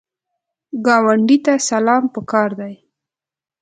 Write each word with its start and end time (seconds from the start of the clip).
ګاونډي 0.85 1.37
ته 1.45 1.53
سلام 1.69 2.03
پکار 2.15 2.49
دی 2.59 2.73